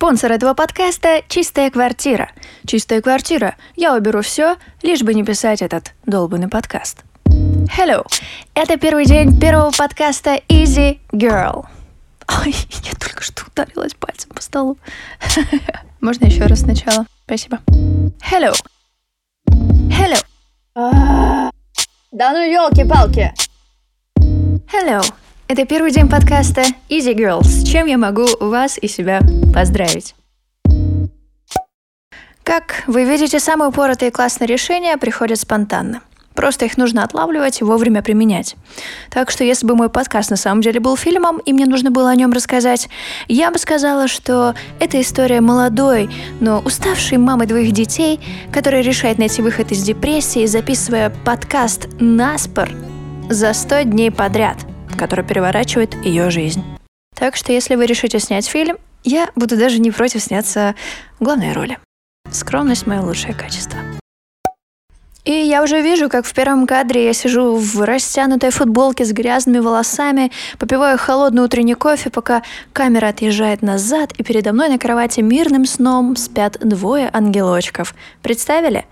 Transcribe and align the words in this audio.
Спонсор 0.00 0.32
этого 0.32 0.54
подкаста– 0.54 1.20
«Чистая 1.28 1.70
квартира». 1.70 2.30
«Чистая 2.66 3.02
квартира»– 3.02 3.56
я 3.76 3.94
уберу 3.94 4.22
все, 4.22 4.56
лишь 4.80 5.02
бы 5.02 5.12
не 5.12 5.24
писать 5.24 5.60
этот 5.60 5.92
долбанный 6.06 6.48
подкаст. 6.48 7.04
Hello! 7.26 8.06
Это 8.54 8.78
первый 8.78 9.04
день 9.04 9.38
первого 9.38 9.72
подкаста 9.72 10.40
Easy 10.48 11.00
Girl. 11.12 11.66
Ой, 12.40 12.54
я 12.84 12.92
только 12.98 13.22
что 13.22 13.44
ударилась 13.46 13.92
пальцем 13.92 14.30
по 14.30 14.40
столу. 14.40 14.78
Можно 16.00 16.24
еще 16.24 16.46
раз 16.46 16.60
сначала? 16.60 17.04
Спасибо. 17.26 17.58
Hello. 17.68 18.54
Hello. 19.50 21.50
Да 22.10 22.32
ну 22.32 22.50
елки-палки! 22.50 23.34
Hello. 24.16 25.04
Это 25.50 25.64
первый 25.64 25.90
день 25.90 26.08
подкаста 26.08 26.62
Easy 26.88 27.12
Girls, 27.12 27.64
чем 27.64 27.88
я 27.88 27.98
могу 27.98 28.24
вас 28.38 28.78
и 28.80 28.86
себя 28.86 29.18
поздравить. 29.52 30.14
Как 32.44 32.84
вы 32.86 33.02
видите, 33.02 33.40
самые 33.40 33.70
упоротые 33.70 34.12
классные 34.12 34.46
решения 34.46 34.96
приходят 34.96 35.40
спонтанно. 35.40 36.02
Просто 36.36 36.66
их 36.66 36.76
нужно 36.76 37.02
отлавливать 37.02 37.60
и 37.60 37.64
вовремя 37.64 38.00
применять. 38.00 38.54
Так 39.10 39.32
что 39.32 39.42
если 39.42 39.66
бы 39.66 39.74
мой 39.74 39.88
подкаст 39.88 40.30
на 40.30 40.36
самом 40.36 40.60
деле 40.60 40.78
был 40.78 40.96
фильмом, 40.96 41.38
и 41.38 41.52
мне 41.52 41.66
нужно 41.66 41.90
было 41.90 42.10
о 42.10 42.14
нем 42.14 42.30
рассказать, 42.32 42.88
я 43.26 43.50
бы 43.50 43.58
сказала, 43.58 44.06
что 44.06 44.54
это 44.78 45.00
история 45.00 45.40
молодой, 45.40 46.08
но 46.38 46.60
уставшей 46.60 47.18
мамы 47.18 47.46
двоих 47.46 47.72
детей, 47.72 48.20
которая 48.52 48.82
решает 48.82 49.18
найти 49.18 49.42
выход 49.42 49.72
из 49.72 49.82
депрессии, 49.82 50.46
записывая 50.46 51.10
подкаст 51.10 51.88
«Наспор» 51.98 52.70
за 53.28 53.52
100 53.52 53.82
дней 53.82 54.12
подряд– 54.12 54.56
который 55.00 55.24
переворачивает 55.24 55.94
ее 56.04 56.30
жизнь. 56.30 56.62
Так 57.18 57.34
что 57.34 57.52
если 57.52 57.74
вы 57.74 57.86
решите 57.86 58.18
снять 58.18 58.46
фильм, 58.46 58.76
я 59.02 59.30
буду 59.34 59.56
даже 59.56 59.78
не 59.78 59.90
против 59.90 60.22
сняться 60.22 60.74
в 61.18 61.24
главной 61.24 61.54
роли. 61.54 61.78
Скромность– 62.30 62.86
мое 62.86 63.00
лучшее 63.00 63.32
качество. 63.32 63.78
И 65.24 65.32
я 65.32 65.62
уже 65.62 65.80
вижу, 65.80 66.10
как 66.10 66.26
в 66.26 66.34
первом 66.34 66.66
кадре 66.66 67.06
я 67.06 67.14
сижу 67.14 67.56
в 67.56 67.82
растянутой 67.82 68.50
футболке 68.50 69.06
с 69.06 69.12
грязными 69.12 69.60
волосами, 69.60 70.32
попиваю 70.58 70.98
холодный 70.98 71.44
утренний 71.44 71.74
кофе, 71.74 72.10
пока 72.10 72.42
камера 72.74 73.08
отъезжает 73.08 73.62
назад, 73.62 74.12
и 74.18 74.22
передо 74.22 74.52
мной 74.52 74.68
на 74.68 74.78
кровати 74.78 75.20
мирным 75.20 75.64
сном 75.64 76.14
спят 76.16 76.58
двое 76.60 77.08
ангелочков. 77.12 77.94
Представили? 78.20 78.84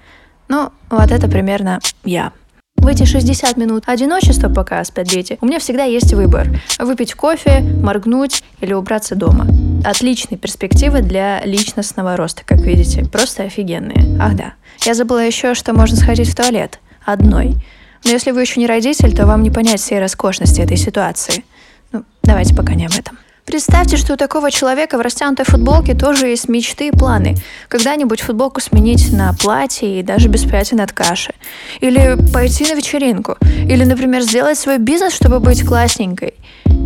Ну, 0.48 0.70
вот 0.88 1.10
это 1.10 1.28
примерно 1.28 1.80
я. 2.04 2.32
В 2.78 2.86
эти 2.86 3.04
60 3.04 3.56
минут 3.56 3.84
одиночества, 3.86 4.48
пока 4.48 4.82
спят 4.84 5.06
дети, 5.06 5.36
у 5.40 5.46
меня 5.46 5.58
всегда 5.58 5.84
есть 5.84 6.14
выбор. 6.14 6.48
Выпить 6.78 7.14
кофе, 7.14 7.60
моргнуть 7.60 8.42
или 8.60 8.72
убраться 8.72 9.14
дома. 9.14 9.46
Отличные 9.84 10.38
перспективы 10.38 11.02
для 11.02 11.44
личностного 11.44 12.16
роста, 12.16 12.42
как 12.46 12.60
видите. 12.60 13.04
Просто 13.04 13.42
офигенные. 13.42 14.18
Ах 14.20 14.36
да. 14.36 14.52
Я 14.84 14.94
забыла 14.94 15.26
еще, 15.26 15.54
что 15.54 15.72
можно 15.74 15.96
сходить 15.96 16.28
в 16.28 16.36
туалет. 16.36 16.78
Одной. 17.04 17.56
Но 18.04 18.10
если 18.10 18.30
вы 18.30 18.42
еще 18.42 18.60
не 18.60 18.66
родитель, 18.66 19.14
то 19.14 19.26
вам 19.26 19.42
не 19.42 19.50
понять 19.50 19.80
всей 19.80 19.98
роскошности 19.98 20.60
этой 20.60 20.76
ситуации. 20.76 21.44
Ну, 21.92 22.04
давайте 22.22 22.54
пока 22.54 22.74
не 22.74 22.86
об 22.86 22.92
этом. 22.92 23.18
Представьте, 23.48 23.96
что 23.96 24.12
у 24.12 24.16
такого 24.18 24.50
человека 24.50 24.98
в 24.98 25.00
растянутой 25.00 25.46
футболке 25.46 25.94
тоже 25.94 26.26
есть 26.26 26.50
мечты 26.50 26.88
и 26.88 26.90
планы. 26.90 27.34
Когда-нибудь 27.68 28.20
футболку 28.20 28.60
сменить 28.60 29.10
на 29.10 29.32
платье 29.32 29.98
и 29.98 30.02
даже 30.02 30.28
без 30.28 30.44
пятен 30.44 30.82
от 30.82 30.92
каши. 30.92 31.32
Или 31.80 32.18
пойти 32.30 32.70
на 32.70 32.76
вечеринку. 32.76 33.38
Или, 33.66 33.84
например, 33.84 34.20
сделать 34.20 34.58
свой 34.58 34.76
бизнес, 34.76 35.14
чтобы 35.14 35.40
быть 35.40 35.64
классненькой. 35.64 36.34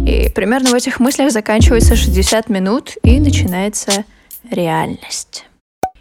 И 0.06 0.30
примерно 0.32 0.70
в 0.70 0.74
этих 0.74 1.00
мыслях 1.00 1.32
заканчивается 1.32 1.96
60 1.96 2.48
минут 2.48 2.92
и 3.02 3.18
начинается 3.18 4.04
реальность. 4.48 5.46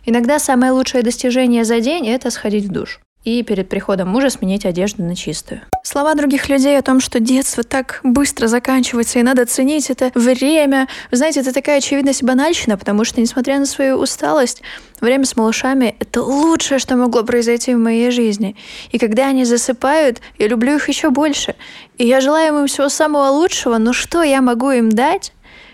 Иногда 0.06 0.38
самое 0.38 0.74
лучшее 0.74 1.02
достижение 1.02 1.66
за 1.66 1.80
день– 1.80 2.08
это 2.08 2.30
сходить 2.30 2.66
в 2.66 2.72
душ 2.72 3.00
и 3.24 3.44
перед 3.44 3.70
приходом 3.70 4.10
мужа 4.10 4.30
сменить 4.30 4.66
одежду 4.66 5.04
на 5.04 5.16
чистую. 5.16 5.62
Слова 5.84 6.14
других 6.16 6.50
людей 6.50 6.78
о 6.78 6.82
том, 6.82 7.00
что 7.00 7.20
детство 7.20 7.64
так 7.64 8.00
быстро 8.04 8.48
заканчивается 8.48 9.20
и 9.20 9.24
надо 9.24 9.46
ценить 9.46 9.90
это 9.90 10.12
время. 10.16 10.88
Знаете, 11.12 11.42
это 11.42 11.54
такая 11.54 11.78
очевидность 11.78 12.24
банальщина, 12.24 12.78
потому 12.78 13.04
что, 13.04 13.22
несмотря 13.22 13.60
на 13.60 13.66
свою 13.66 13.98
усталость, 13.98 14.62
время 15.00 15.26
с 15.26 15.36
малышами— 15.36 15.96
это 16.00 16.22
лучшее, 16.22 16.80
что 16.80 16.96
могло 16.96 17.24
произойти 17.24 17.76
в 17.76 17.80
моей 17.80 18.12
жизни. 18.12 18.56
И 18.92 18.98
когда 18.98 19.28
они 19.28 19.46
засыпают, 19.46 20.22
я 20.38 20.48
люблю 20.48 20.76
их 20.76 20.90
еще 20.90 21.10
больше. 21.10 21.56
И 21.98 22.08
я 22.08 22.22
желаю 22.22 22.60
им 22.60 22.68
всего 22.68 22.90
самого 22.90 23.30
лучшего, 23.30 23.78
но 23.78 23.94
что 23.94 24.24
я 24.24 24.42
могу 24.42 24.72
им 24.72 24.90
дать, 24.90 25.34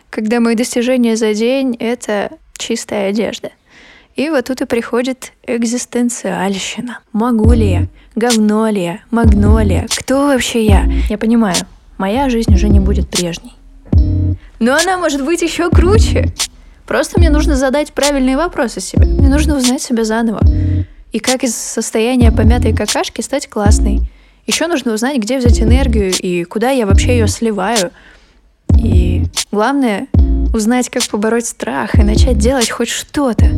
когда 0.09 0.39
мои 0.39 0.55
достижения 0.55 1.15
за 1.15 1.33
день— 1.33 1.75
это 1.79 2.31
чистая 2.57 3.09
одежда? 3.09 3.51
И 4.17 4.31
вот 4.31 4.45
тут 4.45 4.61
и 4.61 4.65
приходит 4.65 5.33
экзистенциальщина. 5.45 6.99
Могу 7.13 7.53
ли 7.53 7.69
я? 7.69 7.87
Говно 8.15 8.67
ли 8.67 8.83
я? 8.83 8.99
Магнолия? 9.11 9.85
Кто 9.95 10.25
вообще 10.25 10.65
я? 10.65 10.85
Я 11.07 11.19
понимаю, 11.19 11.57
моя 11.99 12.27
жизнь 12.27 12.51
уже 12.51 12.67
не 12.67 12.79
будет 12.79 13.07
прежней. 13.09 13.53
Но 14.59 14.75
она 14.75 14.97
может 14.97 15.23
быть 15.23 15.43
еще 15.43 15.69
круче. 15.69 16.33
Просто 16.87 17.19
мне 17.19 17.29
нужно 17.29 17.55
задать 17.55 17.93
правильные 17.93 18.37
вопросы 18.37 18.81
себе. 18.81 19.05
Мне 19.05 19.29
нужно 19.29 19.55
узнать 19.55 19.83
себя 19.83 20.03
заново. 20.03 20.41
И 21.11 21.19
как 21.19 21.43
из 21.43 21.55
состояния 21.55 22.31
помятой 22.31 22.75
какашки 22.75 23.21
стать 23.21 23.47
классной. 23.47 24.09
Еще 24.47 24.65
нужно 24.65 24.93
узнать, 24.93 25.19
где 25.19 25.37
взять 25.37 25.61
энергию 25.61 26.11
и 26.11 26.43
куда 26.43 26.71
я 26.71 26.87
вообще 26.87 27.19
ее 27.19 27.27
сливаю. 27.27 27.91
И 28.81 29.25
главное, 29.51 30.07
узнать, 30.55 30.89
как 30.89 31.03
побороть 31.03 31.45
страх 31.45 31.93
и 31.93 32.01
начать 32.01 32.39
делать 32.39 32.71
хоть 32.71 32.89
что-то. 32.89 33.51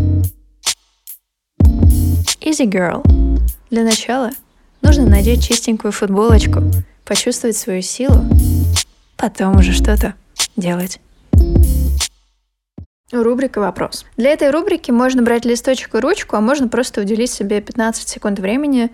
Easy 2.42 2.66
Girl. 2.66 3.04
Для 3.70 3.84
начала 3.84 4.32
нужно 4.82 5.06
надеть 5.06 5.46
чистенькую 5.46 5.92
футболочку, 5.92 6.62
почувствовать 7.04 7.58
свою 7.58 7.82
силу, 7.82 8.24
потом 9.18 9.58
уже 9.58 9.74
что-то 9.74 10.14
делать. 10.56 11.02
Рубрика 13.12 13.60
«Вопрос». 13.60 14.06
Для 14.16 14.30
этой 14.30 14.52
рубрики 14.52 14.90
можно 14.92 15.22
брать 15.22 15.44
листочек 15.44 15.96
и 15.96 16.00
ручку, 16.00 16.38
а 16.38 16.42
можно 16.42 16.70
просто 16.70 17.02
уделить 17.02 17.32
себе 17.32 17.60
15 17.60 18.08
секунд 18.08 18.40
времени, 18.40 18.90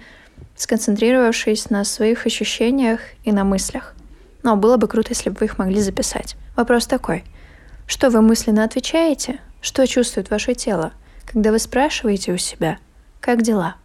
сконцентрировавшись 0.55 1.69
на 1.69 1.83
своих 1.83 2.25
ощущениях 2.25 2.99
и 3.25 3.31
на 3.31 3.43
мыслях. 3.43 3.93
Но 4.41 4.55
было 4.55 4.77
бы 4.77 4.87
круто, 4.87 5.09
если 5.09 5.29
бы 5.29 5.37
вы 5.41 5.45
их 5.45 5.59
могли 5.59 5.81
записать. 5.81 6.35
Вопрос 6.55 6.87
такой. 6.87 7.23
Что 7.85 8.09
вы 8.09 8.21
мысленно 8.21 8.63
отвечаете? 8.63 9.39
Что 9.61 9.85
чувствует 9.85 10.31
ваше 10.31 10.55
тело, 10.55 10.93
когда 11.25 11.51
вы 11.51 11.59
спрашиваете 11.59 12.33
у 12.33 12.37
себя– 12.37 12.79
как 13.25 13.41
дела? 13.41 13.75